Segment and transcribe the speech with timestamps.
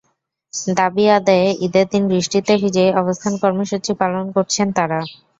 [0.75, 4.99] দাবি আদায়ে ঈদের দিন বৃষ্টিতে ভিজেই অবস্থান কর্মসূচি পালন করছেন তাঁরা।